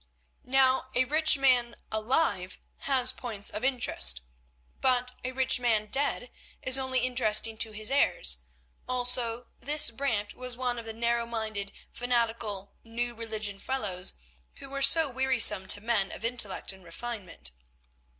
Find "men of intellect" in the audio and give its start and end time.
15.81-16.73